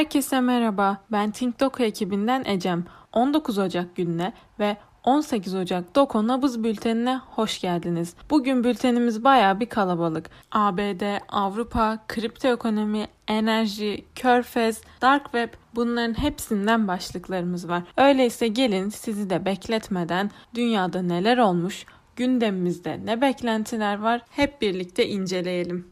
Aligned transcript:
Herkese 0.00 0.40
merhaba. 0.40 0.98
Ben 1.12 1.30
TinkDoku 1.30 1.82
ekibinden 1.82 2.44
Ecem. 2.46 2.84
19 3.12 3.58
Ocak 3.58 3.96
gününe 3.96 4.32
ve 4.58 4.76
18 5.04 5.54
Ocak 5.54 5.96
Doko 5.96 6.26
Nabız 6.26 6.64
Bülteni'ne 6.64 7.20
hoş 7.30 7.60
geldiniz. 7.60 8.14
Bugün 8.30 8.64
bültenimiz 8.64 9.24
baya 9.24 9.60
bir 9.60 9.66
kalabalık. 9.66 10.30
ABD, 10.52 11.18
Avrupa, 11.28 11.98
kripto 12.08 12.48
ekonomi, 12.48 13.06
enerji, 13.28 14.04
körfez, 14.14 14.80
dark 15.02 15.24
web 15.24 15.48
bunların 15.74 16.18
hepsinden 16.18 16.88
başlıklarımız 16.88 17.68
var. 17.68 17.82
Öyleyse 17.96 18.48
gelin 18.48 18.88
sizi 18.88 19.30
de 19.30 19.44
bekletmeden 19.44 20.30
dünyada 20.54 21.02
neler 21.02 21.38
olmuş, 21.38 21.86
gündemimizde 22.16 23.00
ne 23.04 23.20
beklentiler 23.20 23.98
var 23.98 24.22
hep 24.30 24.62
birlikte 24.62 25.08
inceleyelim. 25.08 25.86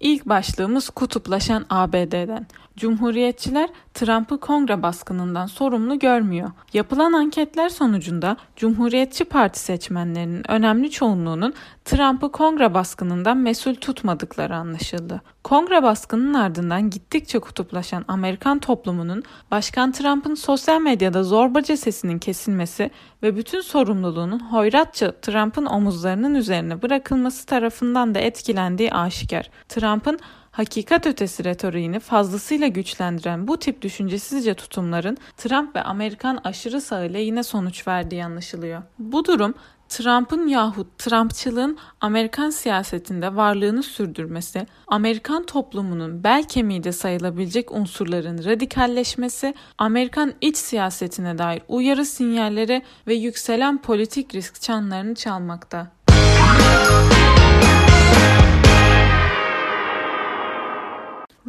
İlk 0.00 0.26
başlığımız 0.26 0.90
kutuplaşan 0.90 1.66
ABD'den. 1.70 2.46
Cumhuriyetçiler 2.80 3.68
Trump'ı 3.94 4.40
kongre 4.40 4.82
baskınından 4.82 5.46
sorumlu 5.46 5.98
görmüyor. 5.98 6.50
Yapılan 6.72 7.12
anketler 7.12 7.68
sonucunda 7.68 8.36
Cumhuriyetçi 8.56 9.24
Parti 9.24 9.60
seçmenlerinin 9.60 10.50
önemli 10.50 10.90
çoğunluğunun 10.90 11.54
Trump'ı 11.84 12.32
kongre 12.32 12.74
baskınından 12.74 13.36
mesul 13.36 13.74
tutmadıkları 13.74 14.56
anlaşıldı. 14.56 15.22
Kongre 15.44 15.82
baskının 15.82 16.34
ardından 16.34 16.90
gittikçe 16.90 17.38
kutuplaşan 17.38 18.04
Amerikan 18.08 18.58
toplumunun 18.58 19.22
Başkan 19.50 19.92
Trump'ın 19.92 20.34
sosyal 20.34 20.80
medyada 20.80 21.22
zorbaca 21.22 21.76
sesinin 21.76 22.18
kesilmesi 22.18 22.90
ve 23.22 23.36
bütün 23.36 23.60
sorumluluğunun 23.60 24.38
hoyratça 24.38 25.12
Trump'ın 25.20 25.66
omuzlarının 25.66 26.34
üzerine 26.34 26.82
bırakılması 26.82 27.46
tarafından 27.46 28.14
da 28.14 28.18
etkilendiği 28.18 28.92
aşikar. 28.92 29.50
Trump'ın 29.68 30.18
hakikat 30.50 31.06
ötesi 31.06 31.44
retoriğini 31.44 32.00
fazlasıyla 32.00 32.66
güçlendiren 32.66 33.48
bu 33.48 33.56
tip 33.56 33.82
düşüncesizce 33.82 34.54
tutumların 34.54 35.16
Trump 35.36 35.76
ve 35.76 35.82
Amerikan 35.82 36.40
aşırı 36.44 36.80
sağı 36.80 37.12
lehine 37.12 37.42
sonuç 37.42 37.88
verdiği 37.88 38.24
anlaşılıyor. 38.24 38.82
Bu 38.98 39.24
durum 39.24 39.54
Trump'ın 39.90 40.46
yahut 40.46 40.98
Trumpçılığın 40.98 41.78
Amerikan 42.00 42.50
siyasetinde 42.50 43.36
varlığını 43.36 43.82
sürdürmesi, 43.82 44.66
Amerikan 44.86 45.46
toplumunun 45.46 46.24
bel 46.24 46.44
kemiği 46.44 46.84
de 46.84 46.92
sayılabilecek 46.92 47.72
unsurların 47.72 48.44
radikalleşmesi, 48.44 49.54
Amerikan 49.78 50.32
iç 50.40 50.56
siyasetine 50.56 51.38
dair 51.38 51.62
uyarı 51.68 52.04
sinyalleri 52.04 52.82
ve 53.06 53.14
yükselen 53.14 53.82
politik 53.82 54.34
risk 54.34 54.62
çanlarını 54.62 55.14
çalmakta. 55.14 55.92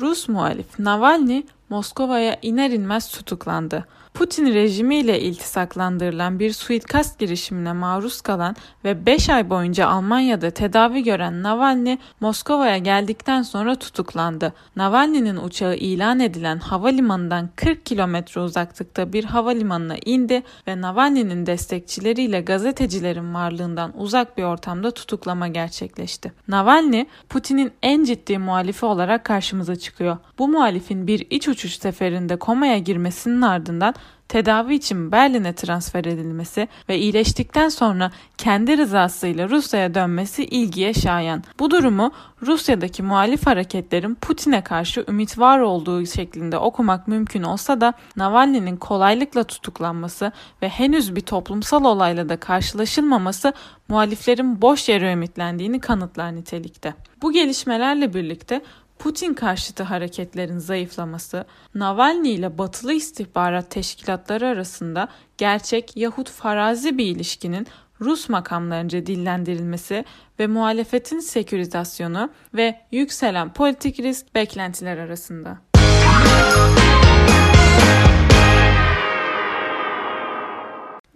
Rus 0.02 0.30
muhalif 0.30 0.80
Navalny 0.80 1.44
Moskova'ya 1.70 2.38
iner 2.42 2.72
inmez 2.72 3.12
tutuklandı. 3.12 3.86
Putin 4.14 4.54
rejimiyle 4.54 5.22
iltisaklandırılan 5.22 6.40
bir 6.40 6.54
suikast 6.54 7.20
girişimine 7.20 7.74
maruz 7.74 8.22
kalan 8.22 8.56
ve 8.84 9.06
5 9.06 9.30
ay 9.30 9.50
boyunca 9.50 9.88
Almanya'da 9.88 10.50
tedavi 10.50 11.04
gören 11.04 11.44
Navalny, 11.44 11.98
Moskova'ya 12.20 12.78
geldikten 12.78 13.42
sonra 13.42 13.76
tutuklandı. 13.76 14.54
Navalny'nin 14.76 15.36
uçağı 15.36 15.76
ilan 15.76 16.20
edilen 16.20 16.60
havalimanından 16.60 17.50
40 17.56 17.86
kilometre 17.86 18.42
uzaklıkta 18.42 19.14
bir 19.14 19.24
havalimanına 19.24 19.96
indi 20.06 20.44
ve 20.68 20.82
Navalny'nin 20.82 21.46
destekçileriyle 21.46 22.42
gazetecilerin 22.42 23.34
varlığından 23.34 23.94
uzak 23.98 24.38
bir 24.38 24.44
ortamda 24.44 24.92
tutuklama 24.92 25.48
gerçekleşti. 25.48 26.34
Navalny, 26.48 27.06
Putin'in 27.30 27.72
en 27.84 28.04
ciddi 28.04 28.38
muhalifi 28.38 28.86
olarak 28.86 29.26
karşımıza 29.26 29.76
çıkıyor. 29.76 30.18
Bu 30.40 30.48
muhalifin 30.48 31.08
bir 31.08 31.28
iç 31.30 31.48
uçuş 31.48 31.80
seferinde 31.80 32.36
komaya 32.36 32.78
girmesinin 32.78 33.42
ardından 33.42 33.96
tedavi 34.32 34.76
için 34.76 35.12
Berlin'e 35.12 35.54
transfer 35.54 36.06
edilmesi 36.06 36.68
ve 36.90 36.98
iyileştikten 37.00 37.70
sonra 37.70 38.12
kendi 38.38 38.78
rızasıyla 38.78 39.50
Rusya'ya 39.50 39.94
dönmesi 39.94 40.46
ilgiye 40.46 40.94
şayan. 40.94 41.44
Bu 41.60 41.72
durumu 41.72 42.12
Rusya'daki 42.42 43.04
muhalif 43.04 43.48
hareketlerin 43.48 44.16
Putin'e 44.16 44.62
karşı 44.62 45.06
ümit 45.10 45.40
var 45.40 45.60
olduğu 45.60 46.06
şeklinde 46.06 46.58
okumak 46.58 47.08
mümkün 47.08 47.44
olsa 47.44 47.82
da 47.82 47.94
Navalny'nin 48.16 48.78
kolaylıkla 48.78 49.44
tutuklanması 49.44 50.32
ve 50.62 50.70
henüz 50.70 51.16
bir 51.16 51.22
toplumsal 51.22 51.86
olayla 51.86 52.30
da 52.30 52.38
karşılaşılmaması 52.38 53.54
muhaliflerin 53.88 54.62
boş 54.62 54.90
yere 54.90 55.14
ümitlendiğini 55.14 55.80
kanıtlar 55.80 56.36
nitelikte. 56.36 56.94
Bu 57.22 57.32
gelişmelerle 57.32 58.14
birlikte 58.14 58.62
Putin 59.04 59.34
karşıtı 59.34 59.84
hareketlerin 59.84 60.58
zayıflaması, 60.58 61.46
Navalny 61.76 62.34
ile 62.34 62.58
batılı 62.58 62.94
istihbarat 62.94 63.72
teşkilatları 63.72 64.48
arasında 64.48 65.08
gerçek 65.38 65.98
yahut 65.98 66.30
farazi 66.30 66.98
bir 66.98 67.06
ilişkinin 67.06 67.68
Rus 68.02 68.30
makamlarınca 68.30 69.06
dillendirilmesi 69.06 70.06
ve 70.40 70.48
muhalefetin 70.48 71.20
sekürizasyonu 71.20 72.30
ve 72.54 72.80
yükselen 72.92 73.54
politik 73.54 74.00
risk 74.00 74.36
beklentiler 74.36 74.98
arasında. 74.98 75.58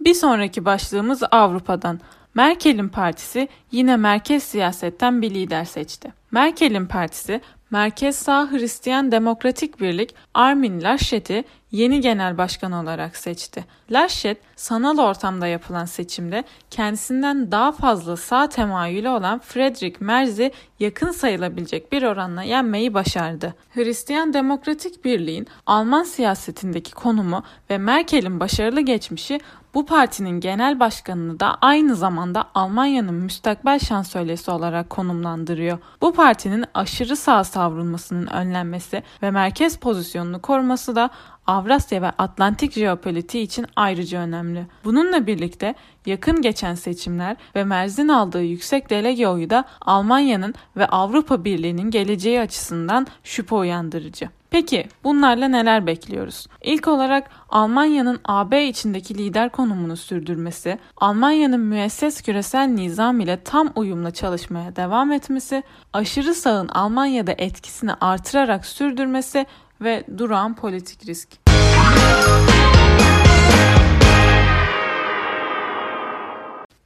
Bir 0.00 0.14
sonraki 0.14 0.64
başlığımız 0.64 1.22
Avrupa'dan. 1.30 2.00
Merkel'in 2.34 2.88
partisi 2.88 3.48
yine 3.72 3.96
merkez 3.96 4.42
siyasetten 4.42 5.22
bir 5.22 5.30
lider 5.30 5.64
seçti. 5.64 6.12
Merkel'in 6.30 6.86
partisi 6.86 7.40
Merkez 7.70 8.16
Sağ 8.16 8.50
Hristiyan 8.50 9.12
Demokratik 9.12 9.80
Birlik 9.80 10.14
Armin 10.34 10.82
Laschet'i 10.82 11.44
yeni 11.70 12.00
genel 12.00 12.38
başkan 12.38 12.72
olarak 12.72 13.16
seçti. 13.16 13.64
Laschet 13.90 14.38
sanal 14.56 14.98
ortamda 14.98 15.46
yapılan 15.46 15.84
seçimde 15.84 16.44
kendisinden 16.70 17.52
daha 17.52 17.72
fazla 17.72 18.16
sağ 18.16 18.48
temayülü 18.48 19.08
olan 19.08 19.38
Friedrich 19.38 20.00
Merz'i 20.00 20.52
yakın 20.80 21.10
sayılabilecek 21.10 21.92
bir 21.92 22.02
oranla 22.02 22.42
yenmeyi 22.42 22.94
başardı. 22.94 23.54
Hristiyan 23.74 24.34
Demokratik 24.34 25.04
Birliğin 25.04 25.46
Alman 25.66 26.04
siyasetindeki 26.04 26.92
konumu 26.92 27.42
ve 27.70 27.78
Merkel'in 27.78 28.40
başarılı 28.40 28.80
geçmişi 28.80 29.40
bu 29.76 29.86
partinin 29.86 30.40
genel 30.40 30.80
başkanını 30.80 31.40
da 31.40 31.54
aynı 31.60 31.96
zamanda 31.96 32.44
Almanya'nın 32.54 33.14
müstakbel 33.14 33.78
şansölyesi 33.78 34.50
olarak 34.50 34.90
konumlandırıyor. 34.90 35.78
Bu 36.00 36.12
partinin 36.12 36.64
aşırı 36.74 37.16
sağ 37.16 37.44
savrulmasının 37.44 38.26
önlenmesi 38.26 39.02
ve 39.22 39.30
merkez 39.30 39.78
pozisyonunu 39.78 40.42
koruması 40.42 40.96
da 40.96 41.10
Avrasya 41.46 42.02
ve 42.02 42.10
Atlantik 42.10 42.72
jeopolitiği 42.72 43.44
için 43.44 43.66
ayrıca 43.76 44.20
önemli. 44.20 44.66
Bununla 44.84 45.26
birlikte 45.26 45.74
yakın 46.06 46.42
geçen 46.42 46.74
seçimler 46.74 47.36
ve 47.56 47.64
Merz'in 47.64 48.08
aldığı 48.08 48.42
yüksek 48.42 48.90
delege 48.90 49.28
oyu 49.28 49.50
da 49.50 49.64
Almanya'nın 49.80 50.54
ve 50.76 50.86
Avrupa 50.86 51.44
Birliği'nin 51.44 51.90
geleceği 51.90 52.40
açısından 52.40 53.06
şüphe 53.24 53.54
uyandırıcı. 53.54 54.28
Peki 54.56 54.88
bunlarla 55.04 55.48
neler 55.48 55.86
bekliyoruz? 55.86 56.46
İlk 56.62 56.88
olarak 56.88 57.30
Almanya'nın 57.48 58.20
AB 58.24 58.68
içindeki 58.68 59.18
lider 59.18 59.48
konumunu 59.48 59.96
sürdürmesi, 59.96 60.78
Almanya'nın 60.96 61.60
müesses 61.60 62.22
küresel 62.22 62.66
nizam 62.66 63.20
ile 63.20 63.40
tam 63.44 63.72
uyumla 63.74 64.10
çalışmaya 64.10 64.76
devam 64.76 65.12
etmesi, 65.12 65.62
aşırı 65.92 66.34
sağın 66.34 66.68
Almanya'da 66.68 67.32
etkisini 67.38 67.94
artırarak 67.94 68.66
sürdürmesi 68.66 69.46
ve 69.80 70.04
duran 70.18 70.54
politik 70.54 71.06
risk. 71.06 71.28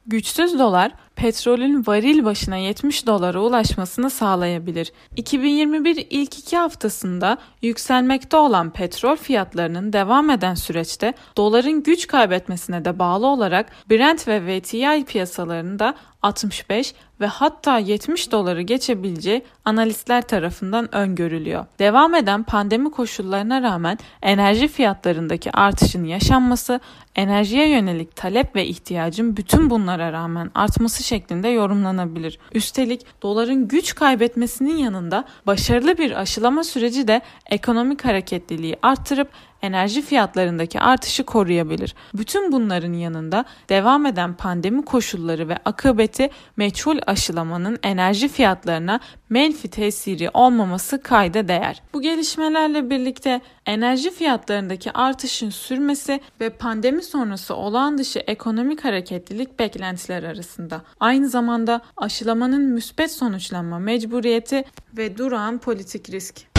Güçsüz 0.07 0.59
dolar 0.59 0.91
petrolün 1.15 1.83
varil 1.87 2.25
başına 2.25 2.57
70 2.57 3.07
dolara 3.07 3.39
ulaşmasını 3.41 4.09
sağlayabilir. 4.09 4.91
2021 5.15 6.07
ilk 6.09 6.39
iki 6.39 6.57
haftasında 6.57 7.37
yükselmekte 7.61 8.37
olan 8.37 8.69
petrol 8.69 9.15
fiyatlarının 9.15 9.93
devam 9.93 10.29
eden 10.29 10.55
süreçte 10.55 11.13
doların 11.37 11.83
güç 11.83 12.07
kaybetmesine 12.07 12.85
de 12.85 12.99
bağlı 12.99 13.27
olarak 13.27 13.71
Brent 13.89 14.27
ve 14.27 14.61
WTI 14.61 15.05
piyasalarında 15.05 15.95
65 16.21 16.95
ve 17.21 17.25
hatta 17.25 17.77
70 17.77 18.31
doları 18.31 18.61
geçebileceği 18.61 19.43
analistler 19.65 20.21
tarafından 20.21 20.95
öngörülüyor. 20.95 21.65
Devam 21.79 22.15
eden 22.15 22.43
pandemi 22.43 22.91
koşullarına 22.91 23.61
rağmen 23.61 23.97
enerji 24.21 24.67
fiyatlarındaki 24.67 25.51
artışın 25.51 26.03
yaşanması, 26.03 26.79
enerjiye 27.15 27.69
yönelik 27.69 28.15
talep 28.15 28.55
ve 28.55 28.65
ihtiyacın 28.65 29.37
bütün 29.37 29.69
bunlara 29.69 30.11
rağmen 30.11 30.51
artması 30.55 31.00
şeklinde 31.01 31.47
yorumlanabilir. 31.47 32.39
Üstelik 32.53 33.05
doların 33.21 33.67
güç 33.67 33.95
kaybetmesinin 33.95 34.77
yanında 34.77 35.25
başarılı 35.47 35.97
bir 35.97 36.21
aşılama 36.21 36.63
süreci 36.63 37.07
de 37.07 37.21
ekonomik 37.49 38.05
hareketliliği 38.05 38.75
arttırıp 38.81 39.29
enerji 39.61 40.01
fiyatlarındaki 40.01 40.79
artışı 40.79 41.23
koruyabilir. 41.23 41.95
Bütün 42.13 42.51
bunların 42.51 42.93
yanında 42.93 43.45
devam 43.69 44.05
eden 44.05 44.33
pandemi 44.33 44.85
koşulları 44.85 45.49
ve 45.49 45.57
akıbeti 45.65 46.29
meçhul 46.57 46.99
aşılamanın 47.07 47.79
enerji 47.83 48.27
fiyatlarına 48.27 48.99
menfi 49.29 49.67
tesiri 49.67 50.29
olmaması 50.33 51.03
kayda 51.03 51.47
değer. 51.47 51.81
Bu 51.93 52.01
gelişmelerle 52.01 52.89
birlikte 52.89 53.41
enerji 53.65 54.11
fiyatlarındaki 54.11 54.91
artışın 54.91 55.49
sürmesi 55.49 56.19
ve 56.41 56.49
pandemi 56.49 57.03
sonrası 57.03 57.55
olağan 57.55 57.97
dışı 57.97 58.19
ekonomik 58.19 58.85
hareketlilik 58.85 59.59
beklentiler 59.59 60.23
arasında. 60.23 60.81
Aynı 60.99 61.29
zamanda 61.29 61.81
aşılamanın 61.97 62.61
müspet 62.61 63.11
sonuçlanma 63.11 63.79
mecburiyeti 63.79 64.63
ve 64.97 65.17
durağan 65.17 65.57
politik 65.57 66.09
risk. 66.09 66.50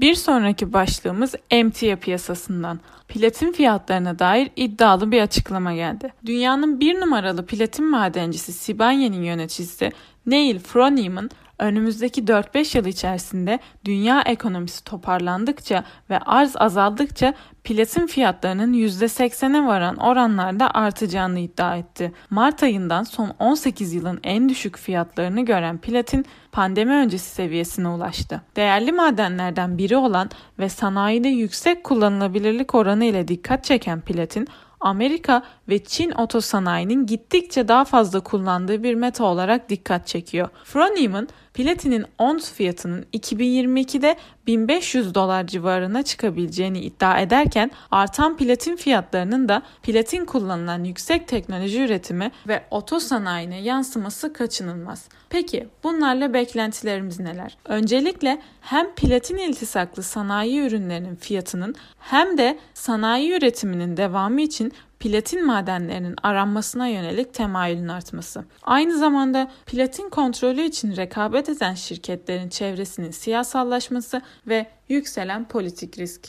Bir 0.00 0.14
sonraki 0.14 0.72
başlığımız 0.72 1.34
emtia 1.50 1.96
piyasasından. 1.96 2.80
Platin 3.08 3.52
fiyatlarına 3.52 4.18
dair 4.18 4.50
iddialı 4.56 5.12
bir 5.12 5.22
açıklama 5.22 5.74
geldi. 5.74 6.12
Dünyanın 6.26 6.80
bir 6.80 7.00
numaralı 7.00 7.46
platin 7.46 7.90
madencisi 7.90 8.52
Sibanya'nın 8.52 9.22
yöneticisi 9.22 9.92
Neil 10.26 10.58
Froneman 10.58 11.30
önümüzdeki 11.60 12.22
4-5 12.22 12.76
yıl 12.76 12.86
içerisinde 12.86 13.58
dünya 13.84 14.22
ekonomisi 14.22 14.84
toparlandıkça 14.84 15.84
ve 16.10 16.18
arz 16.18 16.56
azaldıkça 16.56 17.34
platin 17.64 18.06
fiyatlarının 18.06 18.72
%80'e 18.72 19.66
varan 19.66 19.96
oranlarda 19.96 20.70
artacağını 20.74 21.38
iddia 21.38 21.76
etti. 21.76 22.12
Mart 22.30 22.62
ayından 22.62 23.02
son 23.02 23.32
18 23.38 23.92
yılın 23.92 24.20
en 24.22 24.48
düşük 24.48 24.78
fiyatlarını 24.78 25.44
gören 25.44 25.78
platin 25.78 26.26
pandemi 26.52 26.92
öncesi 26.92 27.30
seviyesine 27.30 27.88
ulaştı. 27.88 28.42
Değerli 28.56 28.92
madenlerden 28.92 29.78
biri 29.78 29.96
olan 29.96 30.30
ve 30.58 30.68
sanayide 30.68 31.28
yüksek 31.28 31.84
kullanılabilirlik 31.84 32.74
oranı 32.74 33.04
ile 33.04 33.28
dikkat 33.28 33.64
çeken 33.64 34.00
platin 34.00 34.48
Amerika 34.80 35.42
ve 35.68 35.84
Çin 35.84 36.10
otosanayinin 36.10 37.06
gittikçe 37.06 37.68
daha 37.68 37.84
fazla 37.84 38.20
kullandığı 38.20 38.82
bir 38.82 38.94
meta 38.94 39.24
olarak 39.24 39.68
dikkat 39.68 40.06
çekiyor. 40.06 40.48
Froneman, 40.64 41.28
platinin 41.54 42.04
ons 42.18 42.52
fiyatının 42.52 43.06
2022'de 43.12 44.16
1500 44.46 45.14
dolar 45.14 45.46
civarına 45.46 46.02
çıkabileceğini 46.02 46.80
iddia 46.80 47.20
ederken 47.20 47.70
artan 47.90 48.36
platin 48.36 48.76
fiyatlarının 48.76 49.48
da 49.48 49.62
platin 49.82 50.24
kullanılan 50.24 50.84
yüksek 50.84 51.28
teknoloji 51.28 51.82
üretimi 51.82 52.30
ve 52.48 52.64
otosanayine 52.70 53.60
yansıması 53.60 54.32
kaçınılmaz. 54.32 55.08
Peki 55.30 55.68
bunlarla 55.84 56.34
beklentilerimiz 56.34 57.20
neler? 57.20 57.56
Öncelikle 57.64 58.42
hem 58.60 58.94
platin 58.94 59.36
iltisaklı 59.36 60.02
sanayi 60.02 60.60
ürünlerinin 60.60 61.16
fiyatının 61.16 61.74
hem 61.98 62.38
de 62.38 62.58
sanayi 62.74 63.32
üretiminin 63.32 63.96
devamı 63.96 64.40
için 64.40 64.72
platin 65.00 65.46
madenlerinin 65.46 66.14
aranmasına 66.22 66.86
yönelik 66.88 67.34
temayülün 67.34 67.88
artması. 67.88 68.44
Aynı 68.62 68.98
zamanda 68.98 69.50
platin 69.66 70.10
kontrolü 70.10 70.62
için 70.62 70.96
rekabet 70.96 71.48
eden 71.48 71.74
şirketlerin 71.74 72.48
çevresinin 72.48 73.10
siyasallaşması 73.10 74.22
ve 74.46 74.66
yükselen 74.88 75.48
politik 75.48 75.98
risk. 75.98 76.28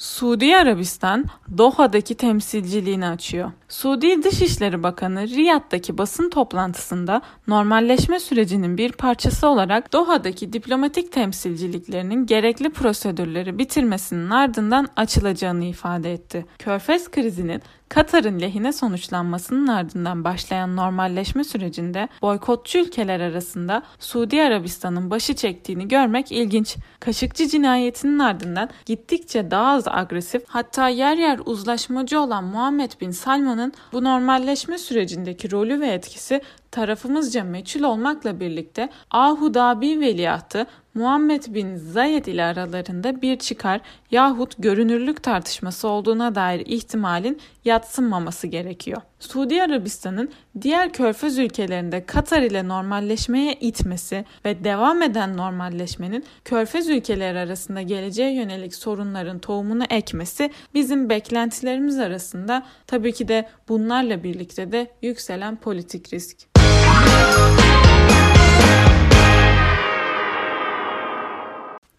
Suudi 0.00 0.56
Arabistan 0.56 1.24
Doha'daki 1.58 2.14
temsilciliğini 2.14 3.06
açıyor. 3.06 3.52
Suudi 3.68 4.22
Dışişleri 4.22 4.82
Bakanı 4.82 5.28
Riyad'daki 5.28 5.98
basın 5.98 6.30
toplantısında 6.30 7.22
normalleşme 7.48 8.20
sürecinin 8.20 8.78
bir 8.78 8.92
parçası 8.92 9.48
olarak 9.48 9.92
Doha'daki 9.92 10.52
diplomatik 10.52 11.12
temsilciliklerinin 11.12 12.26
gerekli 12.26 12.70
prosedürleri 12.70 13.58
bitirmesinin 13.58 14.30
ardından 14.30 14.88
açılacağını 14.96 15.64
ifade 15.64 16.12
etti. 16.12 16.46
Körfez 16.58 17.10
krizinin 17.10 17.62
Katar'ın 17.90 18.40
lehine 18.40 18.72
sonuçlanmasının 18.72 19.66
ardından 19.66 20.24
başlayan 20.24 20.76
normalleşme 20.76 21.44
sürecinde 21.44 22.08
boykotçu 22.22 22.78
ülkeler 22.78 23.20
arasında 23.20 23.82
Suudi 23.98 24.42
Arabistan'ın 24.42 25.10
başı 25.10 25.34
çektiğini 25.34 25.88
görmek 25.88 26.32
ilginç. 26.32 26.76
Kaşıkçı 27.00 27.48
cinayetinin 27.48 28.18
ardından 28.18 28.70
gittikçe 28.86 29.50
daha 29.50 29.72
az 29.72 29.88
agresif 29.88 30.42
hatta 30.46 30.88
yer 30.88 31.16
yer 31.16 31.40
uzlaşmacı 31.44 32.20
olan 32.20 32.44
Muhammed 32.44 32.90
Bin 33.00 33.10
Salman'ın 33.10 33.72
bu 33.92 34.04
normalleşme 34.04 34.78
sürecindeki 34.78 35.50
rolü 35.50 35.80
ve 35.80 35.86
etkisi 35.86 36.40
tarafımızca 36.70 37.44
meçhul 37.44 37.82
olmakla 37.82 38.40
birlikte 38.40 38.88
Ahu 39.10 39.54
Dhabi 39.54 40.00
veliahtı 40.00 40.66
Muhammed 40.94 41.42
bin 41.54 41.76
Zayed 41.76 42.24
ile 42.24 42.44
aralarında 42.44 43.22
bir 43.22 43.38
çıkar 43.38 43.80
yahut 44.10 44.54
görünürlük 44.58 45.22
tartışması 45.22 45.88
olduğuna 45.88 46.34
dair 46.34 46.66
ihtimalin 46.66 47.40
yatsınmaması 47.64 48.46
gerekiyor. 48.46 49.02
Suudi 49.18 49.62
Arabistan'ın 49.62 50.30
diğer 50.60 50.92
körfez 50.92 51.38
ülkelerinde 51.38 52.06
Katar 52.06 52.42
ile 52.42 52.68
normalleşmeye 52.68 53.54
itmesi 53.54 54.24
ve 54.44 54.64
devam 54.64 55.02
eden 55.02 55.36
normalleşmenin 55.36 56.24
körfez 56.44 56.88
ülkeleri 56.88 57.38
arasında 57.38 57.82
geleceğe 57.82 58.34
yönelik 58.34 58.74
sorunların 58.74 59.38
tohumunu 59.38 59.84
ekmesi 59.90 60.50
bizim 60.74 61.08
beklentilerimiz 61.08 61.98
arasında 61.98 62.66
tabii 62.86 63.12
ki 63.12 63.28
de 63.28 63.48
bunlarla 63.68 64.24
birlikte 64.24 64.72
de 64.72 64.90
yükselen 65.02 65.56
politik 65.56 66.12
risk. 66.12 66.49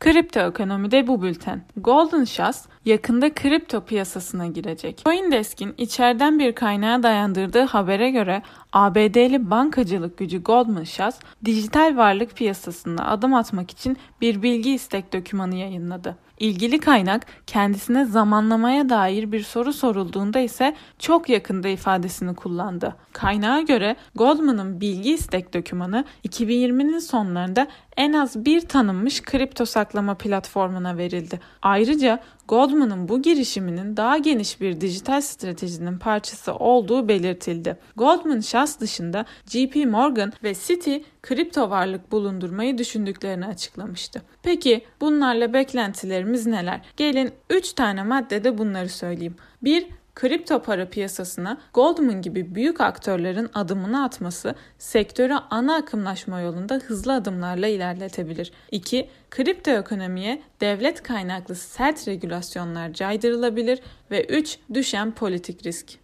Kripto 0.02 0.40
ekonomide 0.40 1.08
bu 1.08 1.22
bülten. 1.22 1.62
Golden 1.78 2.24
Shas 2.24 2.66
yakında 2.86 3.34
kripto 3.34 3.82
piyasasına 3.82 4.48
girecek. 4.48 5.02
Coindesk'in 5.06 5.74
içeriden 5.78 6.40
bir 6.40 6.56
kaynağa 6.56 7.04
dayandırdığı 7.04 7.64
habere 7.64 8.12
göre 8.12 8.42
ABD'li 8.74 9.50
bankacılık 9.50 10.18
gücü 10.18 10.44
Goldman 10.44 10.84
Sachs 10.84 11.20
dijital 11.46 11.98
varlık 11.98 12.36
piyasasında 12.36 13.08
adım 13.08 13.34
atmak 13.34 13.72
için 13.72 13.98
bir 14.22 14.42
bilgi 14.42 14.74
istek 14.74 15.14
dokümanı 15.14 15.56
yayınladı. 15.56 16.18
İlgili 16.40 16.80
kaynak 16.80 17.26
kendisine 17.48 18.06
zamanlamaya 18.06 18.90
dair 18.90 19.32
bir 19.32 19.44
soru 19.44 19.74
sorulduğunda 19.74 20.40
ise 20.40 20.76
çok 21.00 21.30
yakında 21.30 21.68
ifadesini 21.68 22.36
kullandı. 22.36 22.96
Kaynağa 23.14 23.62
göre 23.62 23.96
Goldman'ın 24.16 24.82
bilgi 24.82 25.14
istek 25.14 25.54
dokümanı 25.54 26.06
2020'nin 26.28 27.00
sonlarında 27.00 27.68
en 27.98 28.14
az 28.14 28.46
bir 28.46 28.62
tanınmış 28.62 29.22
kripto 29.22 29.66
saklama 29.66 30.16
platformuna 30.16 30.98
verildi. 30.98 31.40
Ayrıca 31.62 32.20
Goldman'ın 32.52 33.10
bu 33.10 33.22
girişiminin 33.22 33.98
daha 33.98 34.18
geniş 34.18 34.62
bir 34.62 34.82
dijital 34.82 35.22
stratejinin 35.22 35.98
parçası 35.98 36.56
olduğu 36.56 37.08
belirtildi. 37.08 37.78
Goldman 37.96 38.40
şahs 38.40 38.80
dışında 38.80 39.26
JP 39.46 39.76
Morgan 39.76 40.34
ve 40.44 40.54
Citi 40.54 41.04
kripto 41.22 41.70
varlık 41.70 42.12
bulundurmayı 42.12 42.78
düşündüklerini 42.78 43.46
açıklamıştı. 43.46 44.22
Peki 44.44 44.86
bunlarla 45.02 45.54
beklentilerimiz 45.54 46.48
neler? 46.48 46.82
Gelin 46.98 47.32
3 47.50 47.74
tane 47.74 48.04
maddede 48.04 48.58
bunları 48.58 48.90
söyleyeyim. 48.90 49.36
1 49.62 49.88
kripto 50.16 50.62
para 50.62 50.90
piyasasına 50.90 51.58
Goldman 51.74 52.22
gibi 52.22 52.56
büyük 52.56 52.82
aktörlerin 52.82 53.50
adımını 53.54 54.04
atması 54.04 54.56
sektörü 54.78 55.34
ana 55.50 55.76
akımlaşma 55.76 56.42
yolunda 56.42 56.76
hızlı 56.76 57.14
adımlarla 57.14 57.68
ilerletebilir. 57.68 58.52
2. 58.72 59.10
Kripto 59.30 59.72
ekonomiye 59.72 60.42
devlet 60.62 61.04
kaynaklı 61.04 61.56
sert 61.56 62.08
regülasyonlar 62.08 62.94
caydırılabilir 62.94 63.80
ve 64.12 64.26
3. 64.26 64.58
Düşen 64.74 65.12
politik 65.12 65.66
risk. 65.66 66.00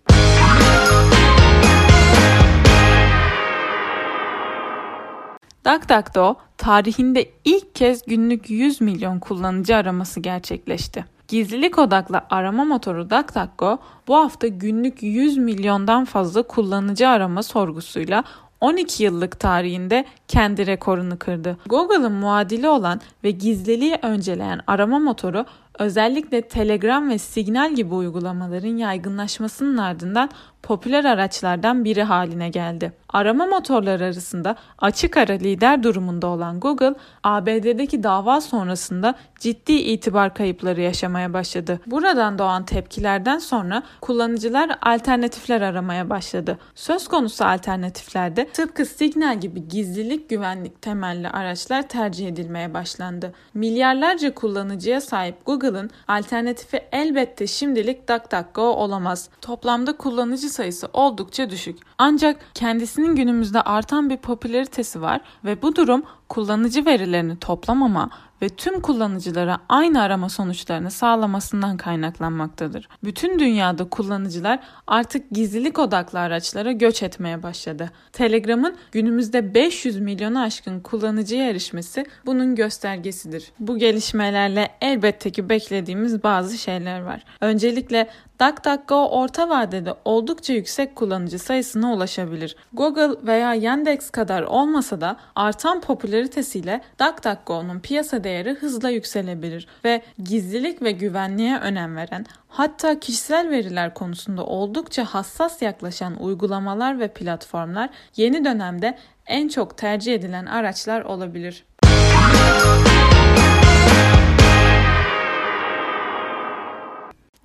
DuckDuckGo 5.66 6.36
tarihinde 6.58 7.30
ilk 7.46 7.76
kez 7.76 8.06
günlük 8.06 8.50
100 8.50 8.82
milyon 8.82 9.20
kullanıcı 9.20 9.76
araması 9.76 10.20
gerçekleşti. 10.20 11.17
Gizlilik 11.28 11.80
odaklı 11.80 12.22
arama 12.30 12.66
motoru 12.66 13.10
DuckDuckGo 13.10 13.78
bu 14.08 14.16
hafta 14.16 14.48
günlük 14.48 15.04
100 15.04 15.38
milyondan 15.38 16.06
fazla 16.06 16.44
kullanıcı 16.44 17.10
arama 17.10 17.44
sorgusuyla 17.44 18.24
12 18.62 19.04
yıllık 19.04 19.40
tarihinde 19.40 20.06
kendi 20.28 20.68
rekorunu 20.68 21.20
kırdı. 21.20 21.58
Google'ın 21.66 22.12
muadili 22.12 22.70
olan 22.70 23.02
ve 23.24 23.32
gizliliği 23.32 23.98
önceleyen 24.02 24.62
arama 24.68 25.00
motoru 25.00 25.46
özellikle 25.80 26.42
Telegram 26.42 27.10
ve 27.10 27.18
Signal 27.18 27.74
gibi 27.74 27.94
uygulamaların 27.94 28.78
yaygınlaşmasının 28.78 29.78
ardından 29.78 30.30
popüler 30.68 31.06
araçlardan 31.06 31.86
biri 31.86 32.04
haline 32.04 32.50
geldi. 32.50 32.94
Arama 33.10 33.46
motorları 33.46 34.04
arasında 34.04 34.56
açık 34.80 35.18
ara 35.18 35.34
lider 35.34 35.84
durumunda 35.84 36.28
olan 36.28 36.60
Google, 36.60 36.94
ABD'deki 37.24 38.04
dava 38.04 38.42
sonrasında 38.42 39.16
ciddi 39.40 39.74
itibar 39.74 40.34
kayıpları 40.34 40.82
yaşamaya 40.82 41.34
başladı. 41.34 41.80
Buradan 41.86 42.40
doğan 42.40 42.66
tepkilerden 42.66 43.40
sonra 43.40 43.84
kullanıcılar 44.02 44.78
alternatifler 44.82 45.62
aramaya 45.62 46.10
başladı. 46.10 46.58
Söz 46.76 47.08
konusu 47.08 47.46
alternatiflerde 47.46 48.50
tıpkı 48.54 48.86
Signal 48.86 49.40
gibi 49.40 49.68
gizlilik 49.68 50.30
güvenlik 50.30 50.82
temelli 50.82 51.30
araçlar 51.30 51.88
tercih 51.88 52.28
edilmeye 52.28 52.74
başlandı. 52.74 53.34
Milyarlarca 53.54 54.34
kullanıcıya 54.34 55.02
sahip 55.02 55.46
Google'ın 55.46 55.90
alternatifi 56.08 56.82
elbette 56.92 57.48
şimdilik 57.48 58.10
DuckDuckGo 58.10 58.62
olamaz. 58.62 59.30
Toplamda 59.42 59.98
kullanıcı 59.98 60.50
sayısı 60.58 60.88
oldukça 60.94 61.50
düşük. 61.50 61.80
Ancak 61.98 62.46
kendisinin 62.54 63.16
günümüzde 63.16 63.62
artan 63.62 64.10
bir 64.10 64.18
popülaritesi 64.18 65.02
var 65.02 65.22
ve 65.46 65.62
bu 65.62 65.76
durum 65.76 66.04
kullanıcı 66.30 66.86
verilerini 66.86 67.40
toplamama 67.40 68.10
ve 68.42 68.50
tüm 68.50 68.80
kullanıcılara 68.82 69.60
aynı 69.70 70.02
arama 70.02 70.30
sonuçlarını 70.30 70.92
sağlamasından 70.92 71.78
kaynaklanmaktadır. 71.78 72.90
Bütün 73.04 73.40
dünyada 73.40 73.90
kullanıcılar 73.90 74.60
artık 74.88 75.32
gizlilik 75.32 75.80
odaklı 75.80 76.20
araçlara 76.20 76.72
göç 76.72 77.04
etmeye 77.04 77.44
başladı. 77.44 77.92
Telegram'ın 78.14 78.76
günümüzde 78.92 79.54
500 79.54 80.00
milyonu 80.00 80.42
aşkın 80.42 80.80
kullanıcıya 80.80 81.50
erişmesi 81.50 82.06
bunun 82.26 82.56
göstergesidir. 82.56 83.52
Bu 83.60 83.78
gelişmelerle 83.78 84.70
elbette 84.82 85.30
ki 85.30 85.50
beklediğimiz 85.50 86.24
bazı 86.24 86.58
şeyler 86.58 87.02
var. 87.02 87.24
Öncelikle 87.42 88.10
DuckDuckGo 88.42 89.08
orta 89.10 89.50
vadede 89.50 89.94
oldukça 90.06 90.54
yüksek 90.54 90.96
kullanıcı 90.96 91.40
sayısına 91.40 91.94
ulaşabilir. 91.94 92.56
Google 92.74 93.28
veya 93.28 93.54
Yandex 93.54 94.10
kadar 94.10 94.44
olmasa 94.44 95.02
da 95.02 95.18
artan 95.36 95.82
popülaritesiyle 95.82 96.82
DuckDuckGo'nun 97.00 97.80
piyasa 97.80 98.24
değeri 98.28 98.54
hızla 98.54 98.90
yükselebilir 98.90 99.68
ve 99.86 100.02
gizlilik 100.24 100.82
ve 100.82 100.92
güvenliğe 100.92 101.58
önem 101.58 101.96
veren 101.96 102.26
hatta 102.48 103.00
kişisel 103.00 103.50
veriler 103.50 103.94
konusunda 103.94 104.46
oldukça 104.46 105.06
hassas 105.06 105.62
yaklaşan 105.62 106.24
uygulamalar 106.24 107.00
ve 107.00 107.08
platformlar 107.08 107.90
yeni 108.16 108.46
dönemde 108.46 108.98
en 109.26 109.48
çok 109.48 109.78
tercih 109.78 110.14
edilen 110.14 110.46
araçlar 110.46 111.02
olabilir. 111.02 111.66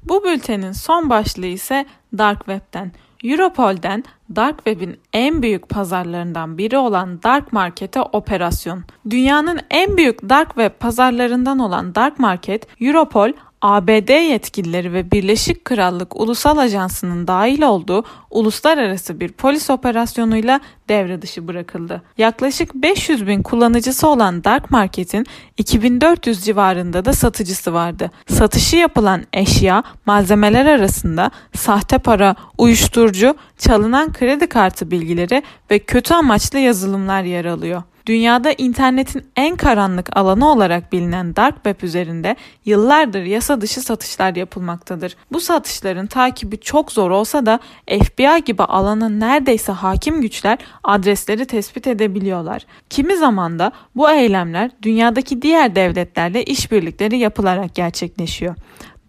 Bu 0.02 0.24
bültenin 0.24 0.72
son 0.72 1.10
başlığı 1.10 1.46
ise 1.46 1.86
Dark 2.18 2.38
Web'den. 2.38 2.92
Europol'den 3.22 4.04
Dark 4.36 4.56
Web'in 4.56 5.00
en 5.12 5.42
büyük 5.42 5.68
pazarlarından 5.68 6.58
biri 6.58 6.78
olan 6.78 7.22
Dark 7.22 7.52
Market'e 7.52 8.00
operasyon. 8.02 8.84
Dünyanın 9.10 9.60
en 9.70 9.96
büyük 9.96 10.28
Dark 10.28 10.48
Web 10.48 10.80
pazarlarından 10.80 11.58
olan 11.58 11.94
Dark 11.94 12.18
Market, 12.18 12.66
Europol 12.80 13.32
ABD 13.62 14.08
yetkilileri 14.30 14.92
ve 14.92 15.10
Birleşik 15.10 15.64
Krallık 15.64 16.20
Ulusal 16.20 16.58
Ajansı'nın 16.58 17.26
dahil 17.26 17.62
olduğu 17.62 18.04
uluslararası 18.30 19.20
bir 19.20 19.32
polis 19.32 19.70
operasyonuyla 19.70 20.60
devre 20.88 21.22
dışı 21.22 21.48
bırakıldı. 21.48 22.02
Yaklaşık 22.18 22.74
500 22.74 23.26
bin 23.26 23.42
kullanıcısı 23.42 24.08
olan 24.08 24.44
Dark 24.44 24.70
Market'in 24.70 25.26
2400 25.58 26.44
civarında 26.44 27.04
da 27.04 27.12
satıcısı 27.12 27.72
vardı. 27.72 28.10
Satışı 28.28 28.76
yapılan 28.76 29.22
eşya, 29.32 29.82
malzemeler 30.06 30.66
arasında 30.66 31.30
sahte 31.56 31.98
para, 31.98 32.36
uyuşturucu, 32.58 33.34
çalınan 33.58 34.12
kredi 34.12 34.46
kartı 34.46 34.90
bilgileri 34.90 35.42
ve 35.70 35.78
kötü 35.78 36.14
amaçlı 36.14 36.58
yazılımlar 36.58 37.22
yer 37.22 37.44
alıyor. 37.44 37.82
Dünyada 38.06 38.52
internetin 38.52 39.26
en 39.36 39.56
karanlık 39.56 40.16
alanı 40.16 40.52
olarak 40.52 40.92
bilinen 40.92 41.36
Dark 41.36 41.54
Web 41.54 41.82
üzerinde 41.82 42.36
yıllardır 42.64 43.22
yasa 43.22 43.60
dışı 43.60 43.80
satışlar 43.80 44.36
yapılmaktadır. 44.36 45.16
Bu 45.32 45.40
satışların 45.40 46.06
takibi 46.06 46.60
çok 46.60 46.92
zor 46.92 47.10
olsa 47.10 47.46
da 47.46 47.60
FBI 47.88 48.44
gibi 48.44 48.62
alana 48.62 49.08
neredeyse 49.08 49.72
hakim 49.72 50.20
güçler 50.20 50.58
adresleri 50.84 51.46
tespit 51.46 51.86
edebiliyorlar. 51.86 52.66
Kimi 52.90 53.16
zaman 53.16 53.58
da 53.58 53.72
bu 53.96 54.10
eylemler 54.10 54.70
dünyadaki 54.82 55.42
diğer 55.42 55.74
devletlerle 55.74 56.44
işbirlikleri 56.44 57.18
yapılarak 57.18 57.74
gerçekleşiyor. 57.74 58.54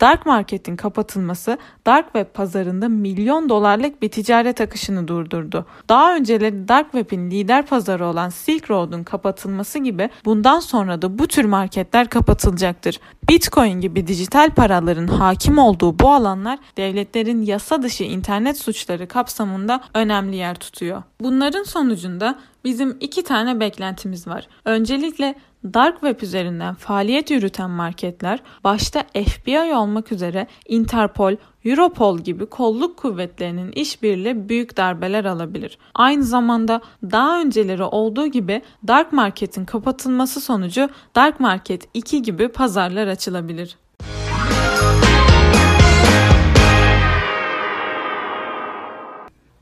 Dark 0.04 0.26
Market'in 0.26 0.76
kapatılması 0.76 1.58
Dark 1.86 2.06
Web 2.06 2.26
pazarında 2.34 2.90
milyon 2.90 3.50
dolarlık 3.50 4.02
bir 4.02 4.10
ticaret 4.10 4.62
akışını 4.62 5.08
durdurdu. 5.08 5.66
Daha 5.90 6.16
önceleri 6.16 6.68
Dark 6.68 6.92
Web'in 6.92 7.32
lider 7.32 7.66
pazarı 7.66 8.06
olan 8.06 8.30
Silk 8.30 8.72
Road'un 8.72 9.04
kapatılması 9.04 9.80
gibi 9.80 10.10
bundan 10.26 10.60
sonra 10.60 11.02
da 11.02 11.20
bu 11.20 11.28
tür 11.28 11.46
marketler 11.46 12.10
kapatılacaktır. 12.10 13.00
Bitcoin 13.30 13.82
gibi 13.82 14.08
dijital 14.08 14.50
paraların 14.50 15.08
hakim 15.08 15.58
olduğu 15.58 16.00
bu 16.00 16.12
alanlar 16.12 16.60
devletlerin 16.78 17.42
yasa 17.42 17.82
dışı 17.84 18.04
internet 18.04 18.58
suçları 18.58 19.08
kapsamında 19.08 19.82
önemli 19.94 20.36
yer 20.36 20.56
tutuyor. 20.56 21.04
Bunların 21.22 21.64
sonucunda 21.64 22.40
bizim 22.64 22.98
iki 23.00 23.24
tane 23.24 23.60
beklentimiz 23.60 24.28
var. 24.28 24.48
Öncelikle 24.66 25.36
Dark 25.74 25.94
Web 26.02 26.22
üzerinden 26.22 26.76
faaliyet 26.76 27.32
yürüten 27.32 27.70
marketler 27.70 28.40
başta 28.64 29.04
FBI 29.14 29.74
olmak 29.76 30.12
üzere 30.12 30.48
Interpol, 30.68 31.36
Europol 31.66 32.20
gibi 32.20 32.46
kolluk 32.46 32.98
kuvvetlerinin 32.98 33.72
işbirliği 33.72 34.50
büyük 34.50 34.78
darbeler 34.78 35.26
alabilir. 35.26 35.78
Aynı 35.94 36.24
zamanda 36.24 36.82
daha 37.04 37.42
önceleri 37.42 37.84
olduğu 37.84 38.28
gibi 38.28 38.62
Dark 38.88 39.14
Market'in 39.14 39.66
kapatılması 39.66 40.42
sonucu 40.42 40.90
Dark 41.16 41.40
Market 41.40 41.90
2 41.94 42.22
gibi 42.22 42.48
pazarlar 42.48 43.08
açılabilir. 43.08 43.78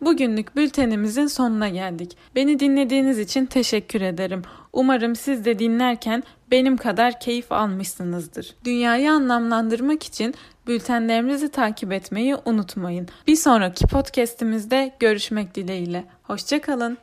Bugünlük 0.02 0.56
bültenimizin 0.56 1.28
sonuna 1.28 1.70
geldik. 1.70 2.18
Beni 2.36 2.60
dinlediğiniz 2.60 3.20
için 3.20 3.46
teşekkür 3.46 4.02
ederim. 4.02 4.42
Umarım 4.74 5.16
siz 5.16 5.46
de 5.46 5.60
dinlerken 5.60 6.24
benim 6.52 6.78
kadar 6.78 7.20
keyif 7.20 7.52
almışsınızdır. 7.52 8.56
Dünyayı 8.66 9.12
anlamlandırmak 9.12 10.04
için 10.04 10.34
bültenlerimizi 10.68 11.52
takip 11.52 11.92
etmeyi 11.92 12.36
unutmayın. 12.46 13.08
Bir 13.28 13.36
sonraki 13.36 13.88
podcast'imizde 13.88 14.96
görüşmek 15.00 15.56
dileğiyle. 15.56 16.06
Hoşçakalın. 16.24 16.98